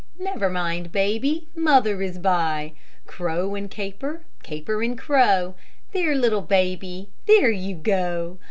[0.17, 2.73] Never mind, Baby, Mother is by.
[3.05, 5.53] Crow and caper, caper and crow,
[5.91, 8.39] There, little Baby, there you go!